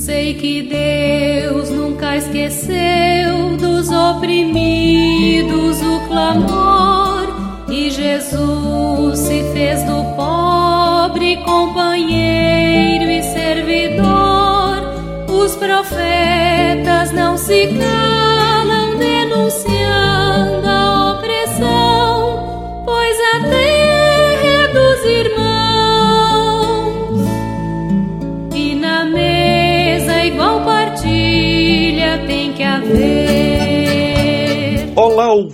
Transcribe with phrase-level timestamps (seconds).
[0.00, 11.36] Sei que Deus nunca esqueceu dos oprimidos o clamor e Jesus se fez do pobre
[11.44, 14.80] companheiro e servidor.
[15.28, 20.69] Os profetas não se calam denunciando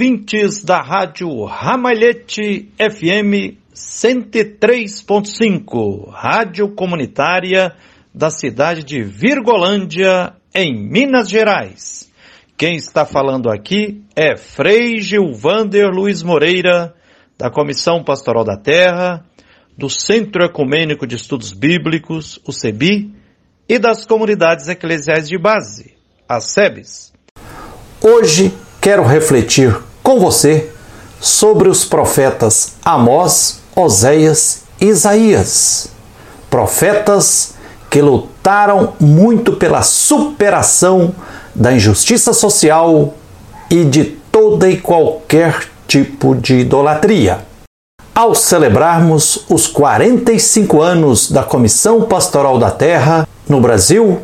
[0.00, 7.74] ouvintes da Rádio Ramalhete FM 103.5, rádio comunitária
[8.14, 12.10] da cidade de Virgolândia, em Minas Gerais.
[12.56, 16.94] Quem está falando aqui é Frei Gilvander Luiz Moreira,
[17.36, 19.26] da Comissão Pastoral da Terra,
[19.76, 23.14] do Centro Ecumênico de Estudos Bíblicos, o CEBI,
[23.68, 25.92] e das comunidades eclesiais de base,
[26.26, 27.12] as SEBs.
[28.02, 30.70] Hoje quero refletir com você
[31.20, 35.88] sobre os profetas Amós, Oséias e Isaías.
[36.48, 37.54] Profetas
[37.88, 41.14] que lutaram muito pela superação
[41.54, 43.14] da injustiça social
[43.70, 47.40] e de toda e qualquer tipo de idolatria.
[48.14, 54.20] Ao celebrarmos os 45 anos da Comissão Pastoral da Terra no Brasil,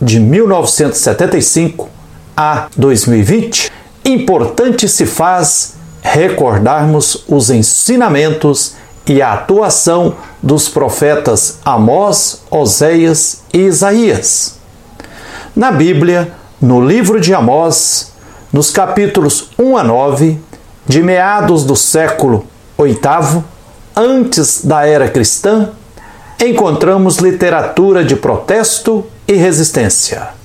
[0.00, 1.88] de 1975
[2.36, 3.70] a 2020,
[4.04, 8.74] importante se faz recordarmos os ensinamentos
[9.06, 14.58] e a atuação dos profetas Amós, Oséias e Isaías.
[15.54, 18.12] Na Bíblia, no livro de Amós,
[18.52, 20.38] nos capítulos 1 a 9,
[20.86, 22.44] de meados do século
[22.78, 23.42] VIII,
[23.94, 25.70] antes da era cristã,
[26.40, 30.41] encontramos literatura de protesto e resistência.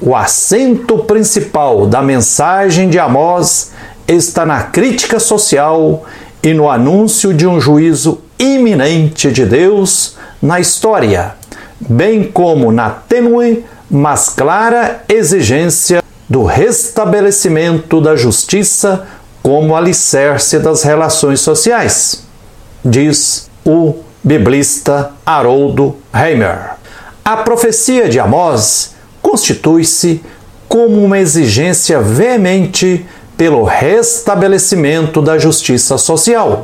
[0.00, 3.72] O acento principal da mensagem de Amós
[4.06, 6.04] está na crítica social
[6.40, 11.34] e no anúncio de um juízo iminente de Deus na história,
[11.80, 19.04] bem como na tênue, mas clara exigência do restabelecimento da justiça
[19.42, 22.24] como alicerce das relações sociais,
[22.84, 26.76] diz o biblista Haroldo Heimer.
[27.24, 28.94] A profecia de Amós
[29.28, 30.22] constitui-se
[30.66, 33.04] como uma exigência veemente
[33.36, 36.62] pelo restabelecimento da justiça social.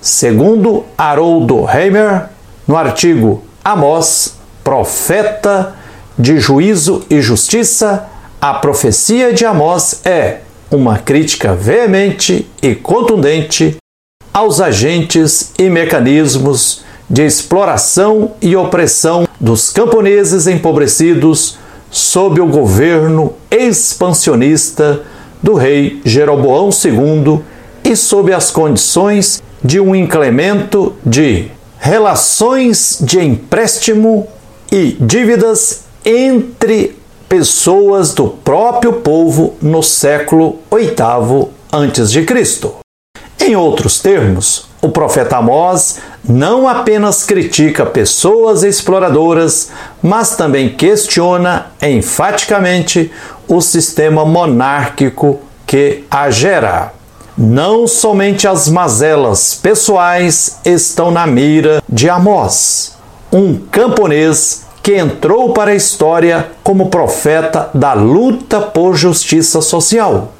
[0.00, 2.30] Segundo Haroldo Heimer,
[2.66, 4.34] no artigo Amós,
[4.64, 5.74] profeta
[6.18, 8.08] de juízo e justiça,
[8.40, 10.38] a profecia de Amós é
[10.70, 13.76] uma crítica veemente e contundente
[14.32, 21.58] aos agentes e mecanismos de exploração e opressão dos camponeses empobrecidos
[21.96, 25.00] sob o governo expansionista
[25.42, 27.40] do rei Jeroboão II
[27.82, 34.28] e sob as condições de um incremento de relações de empréstimo
[34.70, 36.94] e dívidas entre
[37.30, 42.26] pessoas do próprio povo no século VIII a.C.
[43.40, 49.70] Em outros termos, o profeta Amós não apenas critica pessoas exploradoras,
[50.02, 53.10] mas também questiona enfaticamente
[53.48, 56.92] o sistema monárquico que a gera.
[57.36, 62.96] Não somente as mazelas pessoais estão na mira de Amós,
[63.30, 70.32] um camponês que entrou para a história como profeta da luta por justiça social.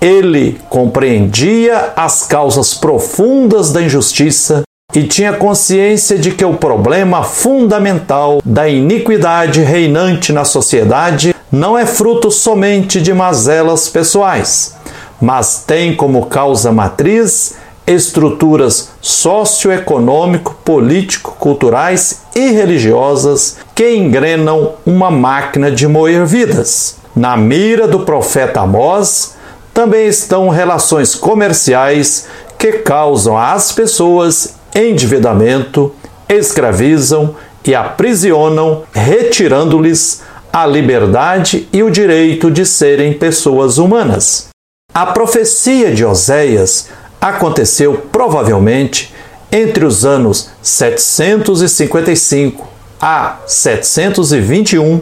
[0.00, 4.62] Ele compreendia as causas profundas da injustiça
[4.94, 11.86] e tinha consciência de que o problema fundamental da iniquidade reinante na sociedade não é
[11.86, 14.74] fruto somente de mazelas pessoais,
[15.20, 17.54] mas tem como causa matriz
[17.86, 26.96] estruturas socioeconômico, político, culturais e religiosas que engrenam uma máquina de moer vidas.
[27.14, 29.34] Na mira do profeta Amós
[29.74, 32.26] também estão relações comerciais
[32.58, 35.94] que causam às pessoas endividamento,
[36.28, 37.34] escravizam
[37.64, 40.22] e aprisionam, retirando-lhes
[40.52, 44.48] a liberdade e o direito de serem pessoas humanas.
[44.92, 46.90] A profecia de Oséias
[47.20, 49.14] aconteceu provavelmente
[49.50, 52.68] entre os anos 755
[53.00, 55.00] a 721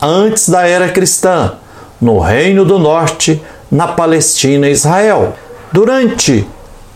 [0.00, 1.54] antes da era cristã,
[2.00, 5.34] no Reino do Norte, na Palestina e Israel.
[5.72, 6.46] Durante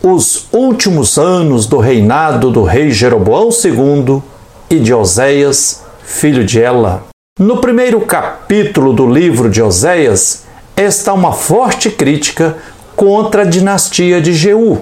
[0.01, 4.21] os últimos anos do reinado do rei Jeroboão II
[4.69, 7.03] e de Oséias, filho de Ela.
[7.39, 10.43] No primeiro capítulo do livro de Oséias
[10.77, 12.57] está uma forte crítica
[12.95, 14.81] contra a dinastia de Jeú.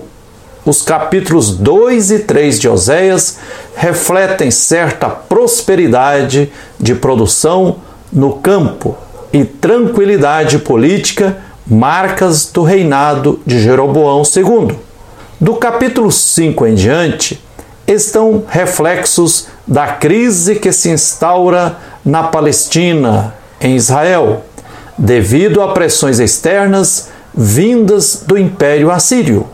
[0.65, 3.37] Os capítulos 2 e 3 de Oséias
[3.75, 7.77] refletem certa prosperidade de produção
[8.11, 8.95] no campo
[9.33, 14.77] e tranquilidade política, marcas do reinado de Jeroboão II.
[15.43, 17.43] Do capítulo 5 em diante,
[17.85, 21.75] estão reflexos da crise que se instaura
[22.05, 24.45] na Palestina, em Israel,
[24.97, 29.45] devido a pressões externas vindas do Império Assírio.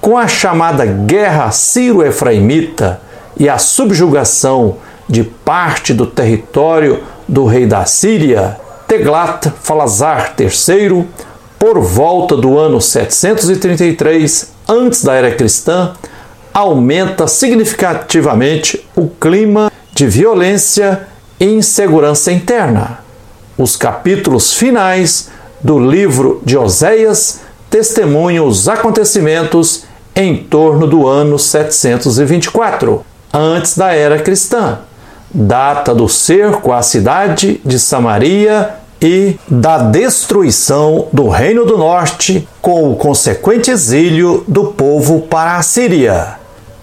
[0.00, 3.00] Com a chamada Guerra Sírio-Efraimita
[3.36, 4.76] e a subjugação
[5.08, 11.04] de parte do território do rei da Síria, Teglat Falazar III,
[11.58, 15.92] por volta do ano 733 antes da era cristã,
[16.52, 21.06] aumenta significativamente o clima de violência
[21.38, 23.00] e insegurança interna.
[23.58, 25.30] Os capítulos finais
[25.62, 27.40] do livro de Oséias
[27.70, 29.84] testemunham os acontecimentos
[30.14, 34.78] em torno do ano 724, antes da era cristã,
[35.30, 42.90] data do cerco à cidade de Samaria e da destruição do Reino do Norte com
[42.90, 46.36] o consequente exílio do povo para a Síria,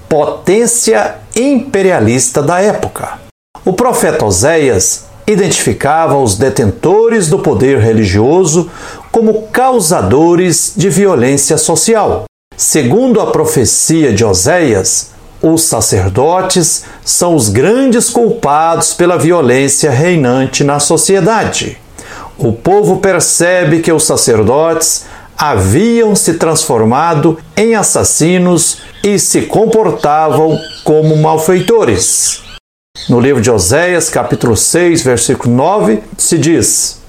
[0.07, 3.19] potência imperialista da época.
[3.65, 8.69] O profeta Oséias identificava os detentores do poder religioso
[9.11, 12.25] como causadores de violência social.
[12.55, 15.11] Segundo a profecia de Oséias,
[15.41, 21.77] os sacerdotes são os grandes culpados pela violência reinante na sociedade.
[22.43, 25.05] O povo percebe que os sacerdotes
[25.37, 32.41] haviam se transformado em assassinos e se comportavam como malfeitores.
[33.07, 36.99] No livro de Oséias, capítulo 6, versículo 9, se diz: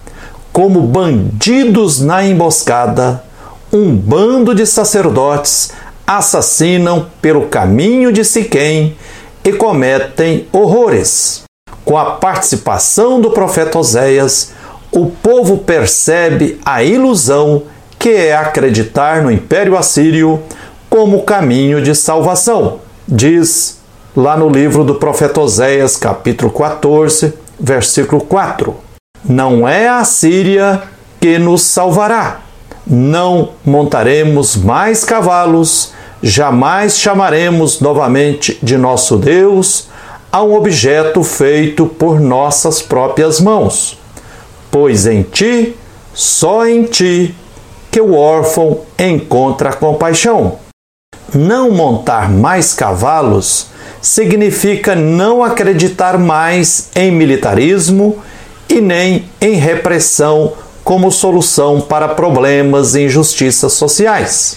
[0.52, 3.24] Como bandidos na emboscada,
[3.72, 5.72] um bando de sacerdotes
[6.06, 8.96] assassinam pelo caminho de Siquém
[9.42, 11.42] e cometem horrores.
[11.84, 14.54] Com a participação do profeta Oséias,
[14.96, 17.64] o povo percebe a ilusão
[17.98, 20.40] que é acreditar no Império Assírio
[20.88, 22.78] como caminho de salvação.
[23.06, 23.80] Diz
[24.16, 28.76] lá no livro do profeta Oséias, capítulo 14, versículo 4.
[29.24, 30.82] Não é a Síria
[31.20, 32.42] que nos salvará.
[32.86, 35.92] Não montaremos mais cavalos,
[36.22, 39.88] jamais chamaremos novamente de nosso Deus
[40.30, 44.03] a um objeto feito por nossas próprias mãos.
[44.74, 45.76] Pois em ti,
[46.12, 47.32] só em ti,
[47.92, 50.58] que o órfão encontra compaixão.
[51.32, 53.68] Não montar mais cavalos
[54.02, 58.18] significa não acreditar mais em militarismo
[58.68, 64.56] e nem em repressão como solução para problemas e injustiças sociais.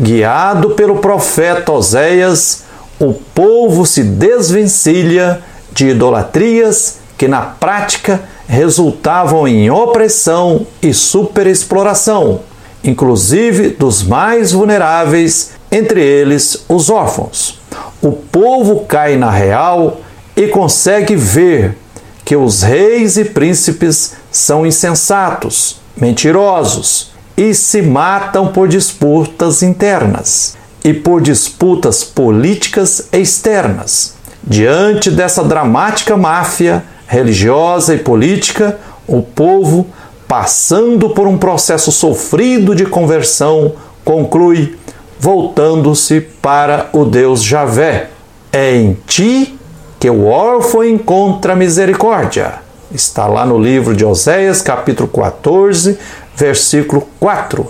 [0.00, 2.64] Guiado pelo profeta Oséias,
[2.98, 12.40] o povo se desvencilha de idolatrias que na prática resultavam em opressão e superexploração
[12.84, 17.58] inclusive dos mais vulneráveis, entre eles os órfãos.
[18.02, 20.00] O povo cai na real
[20.36, 21.76] e consegue ver
[22.24, 30.92] que os reis e príncipes são insensatos, mentirosos e se matam por disputas internas e
[30.92, 34.14] por disputas políticas externas.
[34.42, 39.86] Diante dessa dramática máfia religiosa e política, o povo
[40.26, 43.72] passando por um processo sofrido de conversão,
[44.04, 44.76] conclui,
[45.18, 48.10] voltando-se para o Deus Javé:
[48.52, 49.58] É em ti
[50.00, 52.54] que o órfão encontra misericórdia.
[52.92, 55.98] Está lá no livro de Oséias, capítulo 14,
[56.36, 57.66] versículo 4.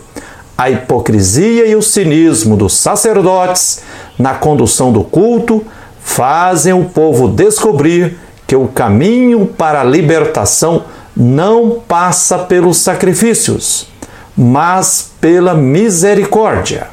[0.56, 3.82] A hipocrisia e o cinismo dos sacerdotes
[4.18, 5.64] na condução do culto
[6.00, 10.84] fazem o povo descobrir que o caminho para a libertação
[11.16, 13.86] não passa pelos sacrifícios,
[14.36, 16.88] mas pela misericórdia.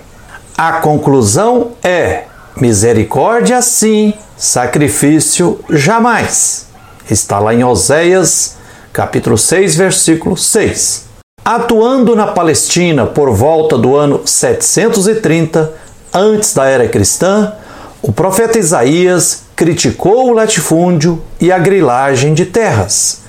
[0.58, 6.68] A conclusão é: misericórdia sim, sacrifício jamais.
[7.10, 8.58] Está lá em Oséias,
[8.94, 11.06] capítulo 6, versículo 6.
[11.44, 15.74] Atuando na Palestina por volta do ano 730
[16.14, 17.54] antes da era cristã,
[18.02, 23.22] o profeta Isaías criticou o latifúndio e a grilagem de terras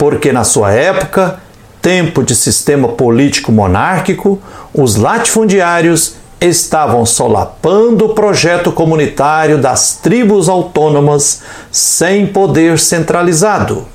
[0.00, 1.40] porque na sua época,
[1.82, 4.40] tempo de sistema político monárquico,
[4.72, 13.86] os latifundiários estavam solapando o projeto comunitário das tribos autônomas sem poder centralizado.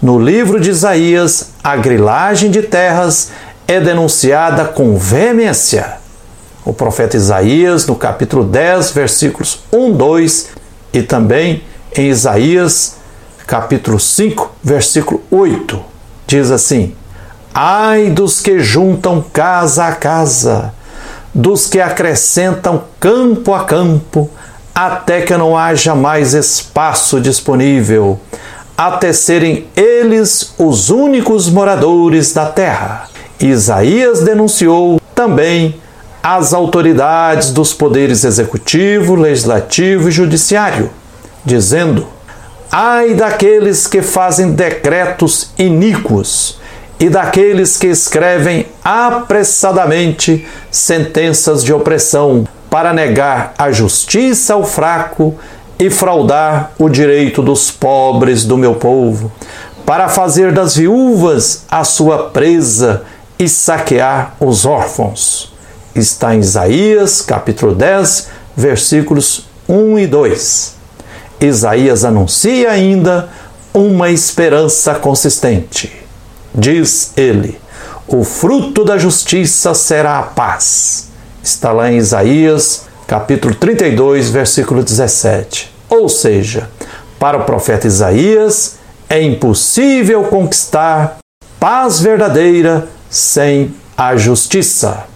[0.00, 3.32] No livro de Isaías, a grilagem de terras
[3.66, 5.94] é denunciada com veemência.
[6.64, 10.59] O profeta Isaías, no capítulo 10, versículos 1, 2
[10.92, 11.62] e também
[11.96, 12.96] em Isaías,
[13.46, 15.80] capítulo 5, versículo 8,
[16.26, 16.94] diz assim:
[17.54, 20.72] Ai dos que juntam casa a casa,
[21.34, 24.30] dos que acrescentam campo a campo,
[24.74, 28.18] até que não haja mais espaço disponível
[28.80, 33.10] até serem eles os únicos moradores da terra.
[33.38, 35.74] Isaías denunciou também
[36.22, 40.90] as autoridades dos poderes executivo, legislativo e judiciário,
[41.44, 42.06] dizendo:
[42.70, 46.58] Ai daqueles que fazem decretos iníquos
[46.98, 55.34] e daqueles que escrevem apressadamente sentenças de opressão para negar a justiça ao fraco
[55.78, 59.32] e fraudar o direito dos pobres do meu povo,
[59.86, 63.02] para fazer das viúvas a sua presa
[63.38, 65.50] e saquear os órfãos.
[65.94, 70.74] Está em Isaías, capítulo 10, versículos 1 e 2.
[71.40, 73.28] Isaías anuncia ainda
[73.74, 75.92] uma esperança consistente.
[76.54, 77.58] Diz ele:
[78.06, 81.08] o fruto da justiça será a paz.
[81.42, 85.72] Está lá em Isaías, capítulo 32, versículo 17.
[85.88, 86.68] Ou seja,
[87.18, 88.76] para o profeta Isaías,
[89.08, 91.18] é impossível conquistar
[91.58, 95.09] paz verdadeira sem a justiça.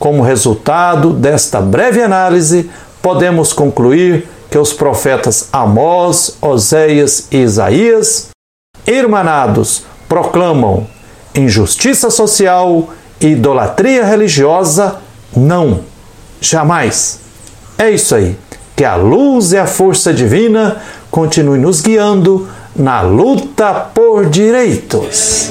[0.00, 2.70] Como resultado desta breve análise,
[3.02, 8.30] podemos concluir que os profetas Amós, Oséias e Isaías,
[8.86, 10.86] irmanados, proclamam
[11.34, 12.88] injustiça social
[13.20, 14.96] e idolatria religiosa,
[15.36, 15.80] não,
[16.40, 17.20] jamais.
[17.76, 18.38] É isso aí.
[18.74, 20.80] Que a luz e a força divina
[21.10, 25.50] continue nos guiando na luta por direitos.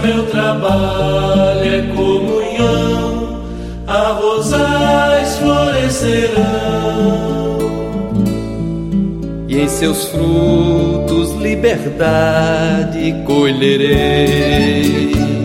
[0.00, 3.42] meu trabalho é comunhão,
[3.86, 7.16] a rosais florescerão.
[9.48, 15.35] E em seus frutos liberdade colherei.